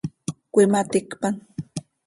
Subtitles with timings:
[0.53, 1.35] Cöimaticpan.